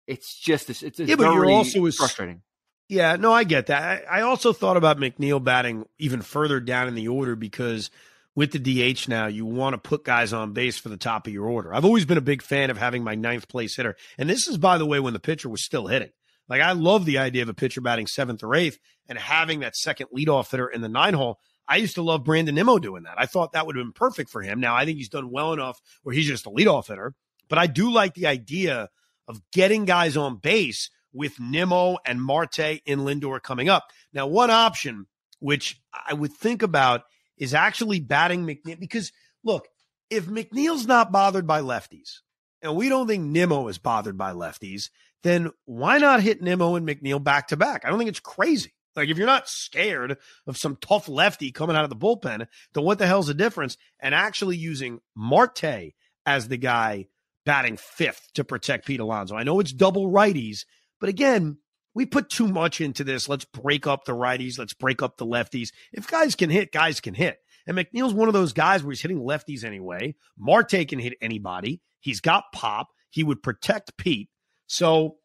It's 0.06 0.38
just 0.38 0.70
it's, 0.70 0.84
it's 0.84 1.00
Yeah, 1.00 1.16
but 1.16 1.34
you're 1.34 1.50
also 1.50 1.86
as- 1.88 1.96
frustrating. 1.96 2.42
Yeah, 2.90 3.16
no, 3.18 3.32
I 3.32 3.44
get 3.44 3.68
that. 3.68 4.08
I, 4.10 4.20
I 4.20 4.22
also 4.22 4.52
thought 4.52 4.76
about 4.76 4.98
McNeil 4.98 5.44
batting 5.44 5.86
even 6.00 6.24
further 6.24 6.60
down 6.60 6.88
in 6.88 6.96
the 6.96 7.08
order 7.08 7.36
because 7.36 7.92
with 8.40 8.54
the 8.54 8.94
DH 8.94 9.10
now, 9.10 9.28
you 9.28 9.46
want 9.46 9.74
to 9.74 9.78
put 9.78 10.06
guys 10.06 10.32
on 10.32 10.54
base 10.54 10.78
for 10.78 10.88
the 10.88 10.96
top 10.96 11.28
of 11.28 11.34
your 11.34 11.50
order. 11.50 11.74
I've 11.74 11.84
always 11.84 12.06
been 12.06 12.18
a 12.18 12.22
big 12.22 12.42
fan 12.42 12.70
of 12.70 12.78
having 12.78 13.04
my 13.04 13.14
ninth 13.14 13.50
place 13.50 13.76
hitter. 13.76 13.98
And 14.18 14.30
this 14.30 14.48
is, 14.48 14.58
by 14.58 14.78
the 14.78 14.86
way, 14.86 15.02
when 15.02 15.12
the 15.12 15.20
pitcher 15.20 15.50
was 15.50 15.62
still 15.62 15.88
hitting. 15.88 16.12
Like, 16.48 16.62
I 16.62 16.72
love 16.72 17.04
the 17.04 17.18
idea 17.18 17.42
of 17.42 17.50
a 17.50 17.54
pitcher 17.54 17.82
batting 17.82 18.08
seventh 18.08 18.42
or 18.42 18.56
eighth 18.56 18.80
and 19.10 19.18
having 19.18 19.60
that 19.60 19.76
second 19.76 20.08
leadoff 20.16 20.50
hitter 20.52 20.70
in 20.70 20.80
the 20.80 20.88
nine 20.88 21.16
hole. 21.16 21.38
I 21.68 21.76
used 21.76 21.96
to 21.96 22.02
love 22.02 22.24
Brandon 22.24 22.56
Nimmo 22.56 22.80
doing 22.80 23.04
that. 23.04 23.16
I 23.18 23.26
thought 23.26 23.52
that 23.52 23.68
would 23.68 23.76
have 23.76 23.84
been 23.84 23.92
perfect 23.92 24.30
for 24.30 24.42
him. 24.42 24.62
Now, 24.62 24.74
I 24.74 24.86
think 24.86 25.00
he's 25.00 25.10
done 25.10 25.30
well 25.30 25.52
enough 25.52 25.78
where 26.04 26.16
he's 26.16 26.26
just 26.26 26.48
a 26.48 26.50
leadoff 26.50 26.88
hitter. 26.88 27.14
But 27.50 27.60
I 27.60 27.68
do 27.68 27.92
like 27.92 28.14
the 28.14 28.28
idea 28.28 28.88
of 29.28 29.42
getting 29.52 29.84
guys 29.84 30.16
on 30.16 30.38
base 30.38 30.90
with 31.12 31.42
Nimmo 31.42 31.98
and 32.06 32.22
Marte 32.22 32.80
in 32.86 33.00
Lindor 33.00 33.42
coming 33.42 33.68
up. 33.68 33.90
Now, 34.14 34.28
one 34.28 34.50
option 34.50 35.08
which 35.40 35.82
I 36.08 36.14
would 36.14 36.32
think 36.32 36.64
about 36.64 37.02
is 37.40 37.54
actually 37.54 38.00
batting 38.00 38.46
McNeil 38.46 38.80
because 38.80 39.12
look, 39.44 39.68
if 40.10 40.26
McNeil's 40.26 40.86
not 40.86 41.12
bothered 41.12 41.48
by 41.48 41.62
lefties, 41.62 42.20
and 42.62 42.76
we 42.76 42.90
don't 42.90 43.08
think 43.08 43.24
Nimmo 43.24 43.68
is 43.70 43.78
bothered 43.78 44.18
by 44.18 44.34
lefties, 44.34 44.90
then 45.24 45.52
why 45.66 45.98
not 45.98 46.22
hit 46.22 46.42
Nimmo 46.42 46.76
and 46.76 46.88
McNeil 46.88 47.24
back 47.24 47.48
to 47.48 47.58
back? 47.58 47.86
I 47.86 47.90
don't 47.90 47.98
think 47.98 48.10
it's 48.10 48.20
crazy. 48.20 48.74
Like 48.96 49.10
if 49.10 49.18
you're 49.18 49.28
not 49.28 49.48
scared 49.48 50.18
of 50.46 50.58
some 50.58 50.76
tough 50.76 51.08
lefty 51.08 51.52
coming 51.52 51.76
out 51.76 51.86
of 51.86 51.90
the 51.90 51.96
bullpen, 51.96 52.48
then 52.74 52.84
what 52.84 53.00
the 53.00 53.08
hell's 53.08 53.28
the 53.28 53.34
difference? 53.34 53.78
And 54.00 54.14
actually 54.14 54.58
using 54.58 55.00
Marte 55.16 55.94
as 56.26 56.48
the 56.48 56.58
guy 56.58 57.08
batting 57.46 57.78
fifth 57.78 58.30
to 58.34 58.44
protect 58.44 58.86
Pete 58.86 59.00
Alonso. 59.00 59.36
I 59.36 59.44
know 59.44 59.60
it's 59.60 59.72
double 59.72 60.12
righties, 60.12 60.66
but 61.00 61.10
again, 61.10 61.58
we 62.00 62.06
put 62.06 62.30
too 62.30 62.48
much 62.48 62.80
into 62.80 63.04
this. 63.04 63.28
Let's 63.28 63.44
break 63.44 63.86
up 63.86 64.06
the 64.06 64.16
righties. 64.16 64.58
Let's 64.58 64.74
break 64.74 65.02
up 65.02 65.18
the 65.18 65.26
lefties. 65.26 65.74
If 65.92 66.08
guys 66.08 66.34
can 66.34 66.50
hit, 66.50 66.72
guys 66.72 67.02
can 67.02 67.14
hit. 67.14 67.40
And 67.68 67.76
McNeil's 67.76 68.14
one 68.14 68.30
of 68.30 68.34
those 68.34 68.54
guys 68.54 68.82
where 68.82 68.92
he's 68.92 69.02
hitting 69.02 69.20
lefties 69.20 69.66
anyway. 69.66 70.16
Marte 70.38 70.88
can 70.88 70.98
hit 70.98 71.16
anybody. 71.22 71.82
He's 72.00 72.22
got 72.22 72.54
pop. 72.54 72.88
He 73.10 73.26
would 73.26 73.44
protect 73.44 73.98
Pete. 73.98 74.30
So 74.66 75.18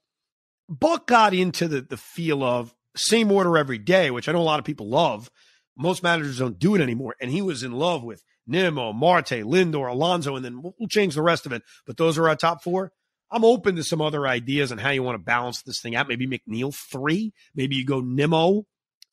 Buck 0.69 1.07
got 1.07 1.33
into 1.33 1.69
the, 1.69 1.81
the 1.81 1.97
feel 1.97 2.43
of 2.43 2.75
same 2.97 3.31
order 3.31 3.57
every 3.57 3.78
day, 3.78 4.11
which 4.11 4.28
I 4.28 4.33
know 4.33 4.40
a 4.40 4.43
lot 4.43 4.59
of 4.59 4.64
people 4.64 4.88
love. 4.88 5.31
Most 5.78 6.02
managers 6.02 6.40
don't 6.40 6.59
do 6.59 6.75
it 6.75 6.81
anymore. 6.81 7.14
And 7.21 7.31
he 7.31 7.40
was 7.40 7.62
in 7.62 7.71
love 7.71 8.02
with 8.02 8.25
Nimmo, 8.49 8.93
Marte, 8.93 9.45
Lindor, 9.45 9.88
Alonso, 9.88 10.35
and 10.35 10.45
then 10.45 10.61
we'll, 10.61 10.75
we'll 10.81 10.88
change 10.88 11.14
the 11.14 11.23
rest 11.23 11.47
of 11.47 11.52
it. 11.52 11.62
But 11.87 11.99
those 11.99 12.19
are 12.19 12.28
our 12.28 12.35
top 12.35 12.64
four. 12.64 12.90
I'm 13.31 13.45
open 13.45 13.76
to 13.76 13.85
some 13.85 14.00
other 14.00 14.26
ideas 14.26 14.71
on 14.71 14.78
how 14.78 14.90
you 14.90 15.02
want 15.02 15.14
to 15.16 15.25
balance 15.25 15.62
this 15.62 15.81
thing 15.81 15.97
out. 15.97 16.09
Maybe 16.09 16.26
McNeil 16.26 16.75
three. 16.75 17.33
Maybe 17.54 17.76
you 17.76 17.85
go 17.85 18.00
Nimmo, 18.00 18.64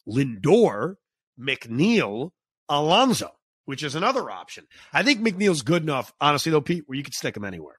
Lindor, 0.07 0.95
McNeil, 1.39 2.31
Alonso, 2.69 3.31
which 3.65 3.83
is 3.83 3.95
another 3.95 4.29
option. 4.29 4.65
I 4.93 5.03
think 5.03 5.21
McNeil's 5.21 5.61
good 5.61 5.83
enough, 5.83 6.13
honestly, 6.21 6.51
though, 6.51 6.61
Pete, 6.61 6.83
where 6.85 6.97
you 6.97 7.03
could 7.03 7.13
stick 7.13 7.35
him 7.35 7.45
anywhere. 7.45 7.75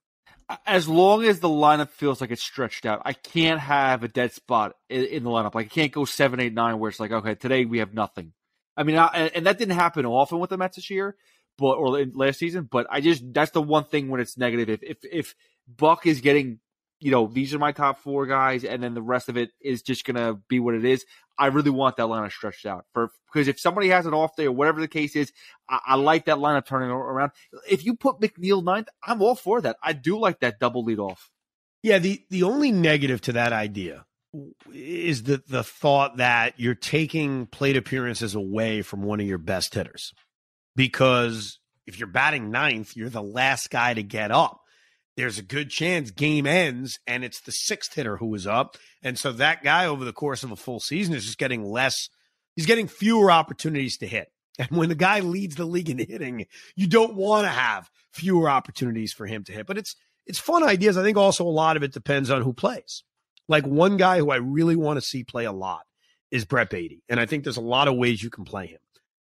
As 0.66 0.88
long 0.88 1.24
as 1.24 1.40
the 1.40 1.48
lineup 1.48 1.90
feels 1.90 2.20
like 2.20 2.30
it's 2.30 2.42
stretched 2.42 2.84
out, 2.84 3.02
I 3.04 3.12
can't 3.12 3.60
have 3.60 4.02
a 4.02 4.08
dead 4.08 4.32
spot 4.32 4.74
in, 4.90 5.04
in 5.04 5.24
the 5.24 5.30
lineup. 5.30 5.54
Like 5.54 5.66
I 5.66 5.68
can't 5.68 5.92
go 5.92 6.04
seven, 6.04 6.40
eight, 6.40 6.52
nine, 6.52 6.78
where 6.78 6.90
it's 6.90 7.00
like, 7.00 7.12
okay, 7.12 7.36
today 7.36 7.64
we 7.64 7.78
have 7.78 7.94
nothing. 7.94 8.32
I 8.76 8.82
mean, 8.82 8.96
I, 8.96 9.30
and, 9.34 9.46
that 9.46 9.58
didn't 9.58 9.74
happen 9.74 10.04
often 10.04 10.40
with 10.40 10.50
the 10.50 10.58
Mets 10.58 10.76
this 10.76 10.90
year, 10.90 11.16
but 11.58 11.74
or 11.74 12.04
last 12.06 12.38
season. 12.38 12.68
But 12.70 12.86
I 12.90 13.00
just 13.00 13.22
that's 13.32 13.52
the 13.52 13.62
one 13.62 13.84
thing 13.84 14.08
when 14.08 14.20
it's 14.20 14.36
negative. 14.36 14.68
If 14.68 14.82
if 14.82 14.98
if 15.10 15.34
Buck 15.76 16.06
is 16.06 16.20
getting, 16.20 16.58
you 17.00 17.10
know, 17.10 17.26
these 17.26 17.54
are 17.54 17.58
my 17.58 17.72
top 17.72 17.98
four 17.98 18.26
guys, 18.26 18.64
and 18.64 18.82
then 18.82 18.94
the 18.94 19.02
rest 19.02 19.28
of 19.28 19.36
it 19.36 19.50
is 19.60 19.82
just 19.82 20.04
gonna 20.04 20.34
be 20.48 20.60
what 20.60 20.74
it 20.74 20.84
is. 20.84 21.04
I 21.38 21.46
really 21.46 21.70
want 21.70 21.96
that 21.96 22.06
lineup 22.06 22.30
stretched 22.30 22.66
out 22.66 22.86
for 22.92 23.10
because 23.32 23.48
if 23.48 23.58
somebody 23.58 23.88
has 23.88 24.06
an 24.06 24.14
off 24.14 24.36
day 24.36 24.46
or 24.46 24.52
whatever 24.52 24.80
the 24.80 24.88
case 24.88 25.16
is, 25.16 25.32
I, 25.68 25.80
I 25.86 25.94
like 25.96 26.26
that 26.26 26.36
lineup 26.36 26.66
turning 26.66 26.90
around. 26.90 27.32
If 27.68 27.84
you 27.84 27.94
put 27.94 28.20
McNeil 28.20 28.62
ninth, 28.62 28.88
I'm 29.02 29.22
all 29.22 29.34
for 29.34 29.60
that. 29.62 29.76
I 29.82 29.92
do 29.92 30.18
like 30.18 30.40
that 30.40 30.60
double 30.60 30.84
lead 30.84 30.98
off. 30.98 31.30
Yeah, 31.82 31.98
the 31.98 32.22
the 32.30 32.44
only 32.44 32.70
negative 32.70 33.20
to 33.22 33.32
that 33.32 33.52
idea 33.52 34.04
is 34.72 35.24
the 35.24 35.42
the 35.46 35.64
thought 35.64 36.18
that 36.18 36.58
you're 36.58 36.74
taking 36.74 37.46
plate 37.46 37.76
appearances 37.76 38.34
away 38.34 38.82
from 38.82 39.02
one 39.02 39.20
of 39.20 39.26
your 39.26 39.38
best 39.38 39.74
hitters. 39.74 40.12
Because 40.76 41.58
if 41.86 41.98
you're 41.98 42.08
batting 42.08 42.50
ninth, 42.50 42.96
you're 42.96 43.10
the 43.10 43.22
last 43.22 43.70
guy 43.70 43.94
to 43.94 44.02
get 44.02 44.30
up. 44.30 44.61
There's 45.16 45.38
a 45.38 45.42
good 45.42 45.70
chance 45.70 46.10
game 46.10 46.46
ends 46.46 46.98
and 47.06 47.24
it's 47.24 47.40
the 47.40 47.52
sixth 47.52 47.94
hitter 47.94 48.16
who 48.16 48.34
is 48.34 48.46
up. 48.46 48.76
And 49.02 49.18
so 49.18 49.32
that 49.32 49.62
guy 49.62 49.86
over 49.86 50.04
the 50.04 50.12
course 50.12 50.42
of 50.42 50.50
a 50.50 50.56
full 50.56 50.80
season 50.80 51.14
is 51.14 51.24
just 51.24 51.38
getting 51.38 51.64
less, 51.64 52.08
he's 52.56 52.66
getting 52.66 52.88
fewer 52.88 53.30
opportunities 53.30 53.98
to 53.98 54.06
hit. 54.06 54.28
And 54.58 54.68
when 54.70 54.90
the 54.90 54.94
guy 54.94 55.20
leads 55.20 55.56
the 55.56 55.64
league 55.64 55.88
in 55.88 55.98
hitting, 55.98 56.44
you 56.76 56.86
don't 56.86 57.14
want 57.14 57.46
to 57.46 57.50
have 57.50 57.88
fewer 58.12 58.50
opportunities 58.50 59.12
for 59.12 59.26
him 59.26 59.44
to 59.44 59.52
hit. 59.52 59.66
But 59.66 59.78
it's 59.78 59.96
it's 60.26 60.38
fun 60.38 60.62
ideas. 60.62 60.98
I 60.98 61.02
think 61.02 61.16
also 61.16 61.44
a 61.44 61.48
lot 61.48 61.76
of 61.76 61.82
it 61.82 61.92
depends 61.92 62.30
on 62.30 62.42
who 62.42 62.52
plays. 62.52 63.02
Like 63.48 63.66
one 63.66 63.96
guy 63.96 64.18
who 64.18 64.30
I 64.30 64.36
really 64.36 64.76
want 64.76 64.98
to 64.98 65.06
see 65.06 65.24
play 65.24 65.46
a 65.46 65.52
lot 65.52 65.82
is 66.30 66.44
Brett 66.44 66.70
Baty. 66.70 67.02
And 67.08 67.18
I 67.18 67.26
think 67.26 67.44
there's 67.44 67.56
a 67.56 67.62
lot 67.62 67.88
of 67.88 67.96
ways 67.96 68.22
you 68.22 68.30
can 68.30 68.44
play 68.44 68.66
him. 68.66 68.78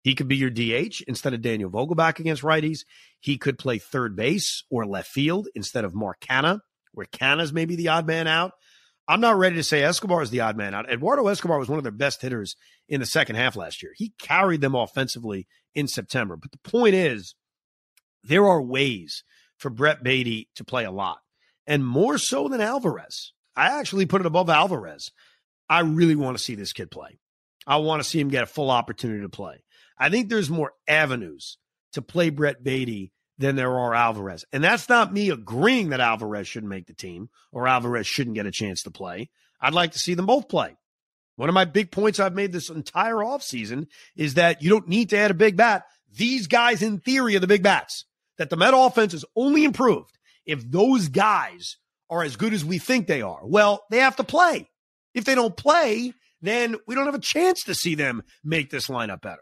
He 0.08 0.16
could 0.16 0.30
be 0.30 0.38
your 0.38 0.50
DH 0.50 1.04
instead 1.06 1.34
of 1.34 1.42
Daniel 1.42 1.70
Vogelbach 1.70 2.20
against 2.20 2.42
righties. 2.42 2.86
He 3.20 3.38
could 3.38 3.60
play 3.60 3.78
third 3.78 4.16
base 4.16 4.64
or 4.70 4.86
left 4.86 5.10
field 5.10 5.50
instead 5.54 5.84
of 5.84 5.94
Mark 5.94 6.22
Canha, 6.22 6.62
where 6.94 7.08
Canha's 7.08 7.52
maybe 7.52 7.76
the 7.76 7.90
odd 7.90 8.08
man 8.08 8.26
out. 8.26 8.54
I'm 9.10 9.20
not 9.20 9.38
ready 9.38 9.58
to 9.58 9.64
say 9.64 9.84
Escobar 9.84 10.22
is 10.22 10.30
the 10.30 10.40
odd 10.40 10.56
man 10.56 10.74
out. 10.74 10.90
Eduardo 10.90 11.28
Escobar 11.28 11.60
was 11.60 11.68
one 11.68 11.78
of 11.78 11.84
their 11.84 11.92
best 11.92 12.22
hitters 12.22 12.56
in 12.88 13.02
the 13.02 13.06
second 13.06 13.36
half 13.36 13.58
last 13.58 13.84
year. 13.84 13.92
He 13.98 14.14
carried 14.18 14.62
them 14.62 14.76
offensively 14.76 15.46
in 15.76 15.90
September. 15.90 16.38
But 16.38 16.54
the 16.54 16.60
point 16.60 16.96
is, 16.96 17.36
there 18.24 18.48
are 18.48 18.62
ways 18.62 19.26
for 19.58 19.70
Brett 19.70 20.04
Baty 20.04 20.48
to 20.56 20.64
play 20.64 20.86
a 20.86 20.92
lot, 20.92 21.18
and 21.66 21.86
more 21.86 22.18
so 22.18 22.48
than 22.48 22.62
Alvarez. 22.62 23.34
I 23.58 23.78
actually 23.78 24.06
put 24.06 24.22
it 24.22 24.28
above 24.28 24.50
Alvarez. 24.50 25.12
I 25.68 25.82
really 25.82 26.16
want 26.16 26.38
to 26.38 26.44
see 26.44 26.56
this 26.56 26.72
kid 26.72 26.92
play. 26.92 27.20
I 27.68 27.76
want 27.76 28.02
to 28.02 28.08
see 28.08 28.22
him 28.22 28.30
get 28.30 28.44
a 28.44 28.48
full 28.48 28.72
opportunity 28.72 29.24
to 29.24 29.30
play. 29.30 29.66
I 29.98 30.10
think 30.10 30.30
there's 30.30 30.50
more 30.50 30.74
avenues 30.88 31.58
to 31.94 32.02
play 32.02 32.30
Brett 32.30 32.64
Baty 32.64 33.12
than 33.38 33.56
there 33.56 33.78
are 33.78 33.94
Alvarez. 33.94 34.46
And 34.52 34.64
that's 34.64 34.90
not 34.90 35.14
me 35.14 35.30
agreeing 35.30 35.90
that 35.90 36.00
Alvarez 36.00 36.48
shouldn't 36.48 36.70
make 36.70 36.88
the 36.88 36.94
team 36.94 37.30
or 37.52 37.68
Alvarez 37.68 38.08
shouldn't 38.08 38.36
get 38.36 38.46
a 38.46 38.52
chance 38.52 38.84
to 38.84 38.92
play. 38.92 39.30
I'd 39.62 39.74
like 39.74 39.92
to 39.94 40.00
see 40.00 40.14
them 40.14 40.26
both 40.26 40.50
play. 40.50 40.76
One 41.36 41.50
of 41.50 41.56
my 41.56 41.66
big 41.66 41.92
points 41.92 42.20
I've 42.20 42.34
made 42.34 42.52
this 42.52 42.70
entire 42.70 43.18
offseason 43.18 43.88
is 44.16 44.36
that 44.36 44.64
you 44.64 44.70
don't 44.70 44.88
need 44.88 45.12
to 45.12 45.18
add 45.18 45.32
a 45.32 45.36
big 45.36 45.56
bat. 45.56 45.86
These 46.16 46.48
guys, 46.48 46.82
in 46.82 47.00
theory, 47.00 47.36
are 47.36 47.40
the 47.40 47.48
big 47.48 47.64
bats. 47.64 48.06
That 48.38 48.50
the 48.50 48.58
Met 48.58 48.74
offense 48.76 49.14
is 49.14 49.26
only 49.36 49.64
improved 49.64 50.18
if 50.46 50.70
those 50.70 51.10
guys 51.10 51.78
are 52.10 52.24
as 52.24 52.36
good 52.36 52.54
as 52.54 52.66
we 52.66 52.80
think 52.80 53.08
they 53.08 53.22
are. 53.22 53.42
Well, 53.44 53.84
they 53.92 54.00
have 54.00 54.16
to 54.18 54.24
play. 54.24 54.70
If 55.14 55.26
they 55.26 55.36
don't 55.36 55.56
play, 55.56 56.14
then 56.42 56.76
we 56.88 56.96
don't 56.96 57.06
have 57.06 57.16
a 57.16 57.20
chance 57.20 57.64
to 57.64 57.76
see 57.76 57.96
them 57.96 58.24
make 58.44 58.70
this 58.70 58.88
lineup 58.88 59.22
better. 59.22 59.42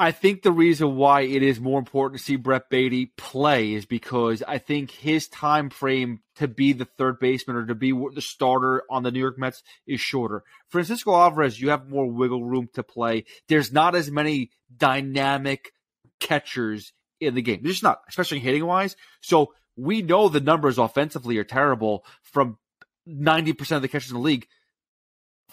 I 0.00 0.12
think 0.12 0.42
the 0.42 0.52
reason 0.52 0.94
why 0.94 1.22
it 1.22 1.42
is 1.42 1.58
more 1.58 1.80
important 1.80 2.20
to 2.20 2.24
see 2.24 2.36
Brett 2.36 2.70
Baty 2.70 3.06
play 3.16 3.72
is 3.72 3.84
because 3.84 4.44
I 4.46 4.58
think 4.58 4.92
his 4.92 5.26
time 5.26 5.70
frame 5.70 6.20
to 6.36 6.46
be 6.46 6.72
the 6.72 6.84
third 6.84 7.18
baseman 7.18 7.56
or 7.56 7.66
to 7.66 7.74
be 7.74 7.90
the 8.14 8.22
starter 8.22 8.84
on 8.88 9.02
the 9.02 9.10
New 9.10 9.18
York 9.18 9.38
Mets 9.38 9.64
is 9.88 10.00
shorter. 10.00 10.44
Francisco 10.68 11.12
Alvarez, 11.14 11.60
you 11.60 11.70
have 11.70 11.88
more 11.88 12.06
wiggle 12.06 12.44
room 12.44 12.68
to 12.74 12.84
play. 12.84 13.24
There's 13.48 13.72
not 13.72 13.96
as 13.96 14.08
many 14.08 14.52
dynamic 14.74 15.72
catchers 16.20 16.92
in 17.20 17.34
the 17.34 17.42
game. 17.42 17.60
There's 17.62 17.76
just 17.76 17.82
not, 17.82 18.00
especially 18.08 18.38
hitting 18.38 18.64
wise. 18.64 18.94
So 19.20 19.52
we 19.76 20.02
know 20.02 20.28
the 20.28 20.40
numbers 20.40 20.78
offensively 20.78 21.38
are 21.38 21.44
terrible 21.44 22.04
from 22.22 22.56
90% 23.08 23.72
of 23.72 23.82
the 23.82 23.88
catchers 23.88 24.10
in 24.10 24.16
the 24.16 24.22
league. 24.22 24.46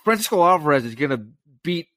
Francisco 0.03 0.43
Alvarez 0.43 0.85
is 0.85 0.93
going 0.93 1.09
to 1.09 1.25
beat 1.63 1.87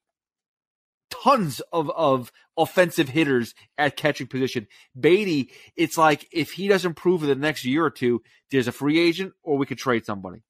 tons 1.11 1.61
of, 1.73 1.91
of 1.91 2.33
offensive 2.57 3.09
hitters 3.09 3.55
at 3.77 3.97
catching 3.97 4.27
position. 4.27 4.67
Baty, 4.99 5.51
it's 5.77 5.99
like 5.99 6.29
if 6.33 6.53
he 6.53 6.69
doesn't 6.69 6.95
prove 6.95 7.23
in 7.23 7.29
the 7.29 7.35
next 7.35 7.65
year 7.65 7.85
or 7.85 7.91
two, 7.91 8.23
there's 8.51 8.69
a 8.69 8.73
free 8.73 8.99
agent 8.99 9.33
or 9.43 9.57
we 9.57 9.67
could 9.67 9.79
trade 9.79 10.07
somebody. 10.07 10.43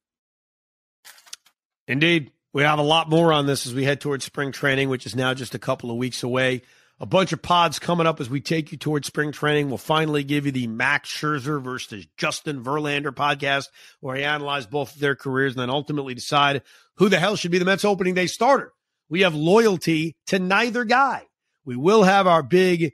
Indeed. 1.87 2.33
We 2.53 2.63
have 2.63 2.79
a 2.79 2.83
lot 2.83 3.11
more 3.11 3.33
on 3.33 3.47
this 3.47 3.67
as 3.67 3.75
we 3.75 3.85
head 3.85 4.01
towards 4.01 4.25
spring 4.25 4.53
training, 4.53 4.89
which 4.89 5.05
is 5.05 5.15
now 5.15 5.35
just 5.35 5.55
a 5.55 5.59
couple 5.59 5.91
of 5.91 5.97
weeks 5.99 6.23
away. 6.23 6.63
A 6.99 7.07
bunch 7.07 7.33
of 7.33 7.43
pods 7.43 7.79
coming 7.79 8.07
up 8.07 8.21
as 8.21 8.29
we 8.29 8.41
take 8.41 8.73
you 8.73 8.79
towards 8.79 9.07
spring 9.07 9.31
training. 9.33 9.69
We'll 9.69 9.79
finally 9.79 10.25
give 10.25 10.47
you 10.47 10.53
the 10.53 10.67
Max 10.67 11.09
Scherzer 11.11 11.63
versus 11.63 12.07
Justin 12.17 12.65
Verlander 12.65 13.13
podcast, 13.13 13.67
where 14.01 14.17
I 14.17 14.21
analyze 14.21 14.67
both 14.67 14.95
of 14.95 15.01
their 15.01 15.15
careers 15.15 15.53
and 15.53 15.61
then 15.61 15.71
ultimately 15.71 16.15
decide 16.15 16.63
who 16.97 17.09
the 17.09 17.21
hell 17.21 17.37
should 17.37 17.53
be 17.53 17.59
the 17.59 17.65
Mets 17.65 17.85
opening 17.85 18.15
day 18.15 18.27
starter. 18.27 18.73
We 19.09 19.23
have 19.23 19.35
loyalty 19.35 20.17
to 20.27 20.39
neither 20.39 20.85
guy. 20.85 21.23
We 21.65 21.77
will 21.77 22.03
have 22.03 22.27
our 22.27 22.43
big 22.43 22.93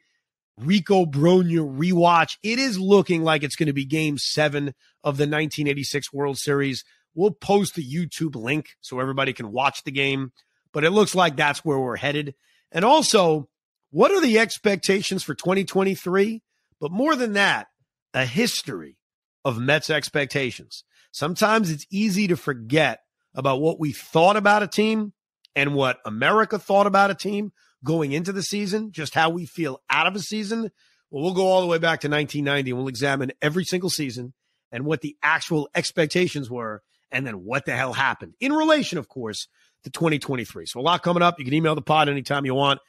Rico 0.59 1.05
Brogna 1.07 1.79
rewatch. 1.79 2.37
It 2.43 2.59
is 2.59 2.79
looking 2.79 3.23
like 3.23 3.43
it's 3.43 3.57
going 3.57 3.67
to 3.67 3.73
be 3.73 3.85
game 3.85 4.19
seven 4.19 4.69
of 5.03 5.17
the 5.17 5.25
1986 5.25 6.13
World 6.13 6.39
Series. 6.39 6.85
We'll 7.15 7.33
post 7.33 7.75
the 7.75 7.85
YouTube 7.85 8.37
link 8.37 8.71
so 8.81 9.01
everybody 9.01 9.33
can 9.33 9.53
watch 9.53 9.83
the 9.85 9.91
game, 9.91 10.33
but 10.73 10.85
it 10.85 10.91
looks 10.91 11.15
like 11.15 11.37
that's 11.37 11.65
where 11.65 11.79
we're 11.79 11.97
headed. 11.97 12.35
And 12.73 12.85
also, 12.85 13.49
what 13.91 14.11
are 14.11 14.21
the 14.21 14.39
expectations 14.39 15.23
for 15.23 15.35
2023? 15.35 16.43
But 16.81 16.93
more 16.93 17.15
than 17.15 17.35
that, 17.35 17.69
a 18.13 18.25
history 18.27 18.97
of 19.45 19.59
Mets 19.59 19.91
expectations. 19.91 20.85
Sometimes 21.13 21.71
it's 21.71 21.87
easy 21.91 22.27
to 22.29 22.37
forget 22.37 23.01
about 23.35 23.61
what 23.61 23.79
we 23.79 23.93
thought 23.93 24.37
about 24.37 24.63
a 24.63 24.69
team 24.69 25.13
and 25.57 25.75
what 25.75 25.99
America 26.05 26.59
thought 26.59 26.87
about 26.87 27.11
a 27.11 27.15
team 27.15 27.53
going 27.85 28.13
into 28.13 28.33
the 28.33 28.43
season, 28.43 28.91
just 28.93 29.15
how 29.15 29.31
we 29.31 29.47
feel 29.47 29.81
out 29.91 30.07
of 30.07 30.17
a 30.17 30.21
season. 30.21 30.71
Well, 31.11 31.23
we'll 31.23 31.35
go 31.35 31.47
all 31.47 31.61
the 31.61 31.67
way 31.67 31.79
back 31.79 32.01
to 32.01 32.09
1990 32.09 32.71
and 32.71 32.79
we'll 32.79 32.89
examine 32.89 33.33
every 33.41 33.65
single 33.65 33.91
season 33.91 34.33
and 34.73 34.85
what 34.85 35.03
the 35.03 35.17
actual 35.23 35.69
expectations 35.75 36.51
were 36.51 36.83
and 37.13 37.27
then 37.27 37.45
what 37.45 37.65
the 37.65 37.77
hell 37.77 37.93
happened 37.93 38.35
in 38.41 38.53
relation, 38.53 38.99
of 38.99 39.09
course, 39.09 39.47
to 39.85 39.91
2023. 39.91 40.67
So 40.67 40.81
a 40.81 40.83
lot 40.83 41.03
coming 41.03 41.23
up. 41.23 41.39
You 41.39 41.45
can 41.45 41.55
email 41.55 41.75
the 41.75 41.83
pod 41.83 42.09
anytime 42.09 42.45
you 42.45 42.55
want 42.55 42.81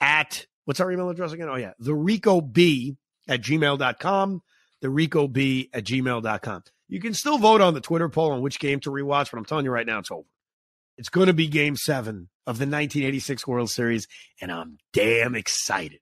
at 0.00 0.46
what's 0.64 0.80
our 0.80 0.90
email 0.90 1.10
address 1.10 1.32
again? 1.32 1.48
Oh, 1.48 1.56
yeah. 1.56 1.72
The 1.78 1.94
Rico 1.94 2.40
B 2.40 2.96
at 3.28 3.42
gmail.com. 3.42 4.42
The 4.80 4.90
Rico 4.90 5.28
B 5.28 5.68
at 5.72 5.84
gmail.com. 5.84 6.62
You 6.88 7.00
can 7.00 7.14
still 7.14 7.38
vote 7.38 7.60
on 7.60 7.74
the 7.74 7.80
Twitter 7.80 8.08
poll 8.08 8.32
on 8.32 8.42
which 8.42 8.58
game 8.58 8.80
to 8.80 8.90
rewatch, 8.90 9.30
but 9.30 9.38
I'm 9.38 9.44
telling 9.44 9.64
you 9.64 9.70
right 9.70 9.86
now, 9.86 9.98
it's 9.98 10.10
over. 10.10 10.28
It's 10.96 11.08
going 11.08 11.26
to 11.26 11.32
be 11.32 11.48
game 11.48 11.76
seven 11.76 12.28
of 12.46 12.58
the 12.58 12.66
1986 12.66 13.46
World 13.46 13.70
Series, 13.70 14.06
and 14.40 14.52
I'm 14.52 14.78
damn 14.92 15.34
excited. 15.34 16.00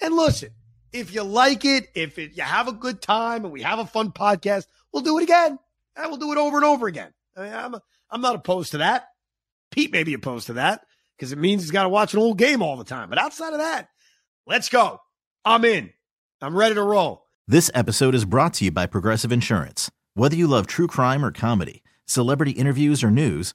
And 0.00 0.14
listen, 0.14 0.50
if 0.92 1.14
you 1.14 1.22
like 1.22 1.64
it, 1.64 1.88
if 1.94 2.18
it, 2.18 2.36
you 2.36 2.42
have 2.42 2.68
a 2.68 2.72
good 2.72 3.00
time 3.00 3.44
and 3.44 3.52
we 3.52 3.62
have 3.62 3.78
a 3.78 3.86
fun 3.86 4.10
podcast, 4.10 4.66
we'll 4.92 5.02
do 5.02 5.18
it 5.18 5.24
again. 5.24 5.58
And 5.96 6.08
we'll 6.08 6.18
do 6.18 6.32
it 6.32 6.38
over 6.38 6.56
and 6.56 6.64
over 6.64 6.86
again. 6.86 7.12
I 7.36 7.42
mean, 7.42 7.52
I'm, 7.52 7.74
I'm 8.10 8.20
not 8.20 8.34
opposed 8.34 8.72
to 8.72 8.78
that. 8.78 9.08
Pete 9.70 9.92
may 9.92 10.04
be 10.04 10.14
opposed 10.14 10.46
to 10.46 10.54
that 10.54 10.82
because 11.16 11.32
it 11.32 11.38
means 11.38 11.62
he's 11.62 11.70
got 11.70 11.84
to 11.84 11.88
watch 11.88 12.14
an 12.14 12.20
old 12.20 12.38
game 12.38 12.62
all 12.62 12.76
the 12.76 12.84
time. 12.84 13.08
But 13.08 13.18
outside 13.18 13.52
of 13.52 13.58
that, 13.58 13.88
let's 14.46 14.68
go. 14.68 15.00
I'm 15.44 15.64
in. 15.64 15.92
I'm 16.40 16.56
ready 16.56 16.74
to 16.74 16.82
roll. 16.82 17.26
This 17.46 17.70
episode 17.74 18.14
is 18.14 18.24
brought 18.24 18.54
to 18.54 18.64
you 18.64 18.70
by 18.70 18.86
Progressive 18.86 19.32
Insurance. 19.32 19.90
Whether 20.14 20.36
you 20.36 20.46
love 20.46 20.66
true 20.66 20.86
crime 20.86 21.24
or 21.24 21.30
comedy, 21.30 21.82
celebrity 22.06 22.52
interviews 22.52 23.02
or 23.04 23.10
news, 23.10 23.54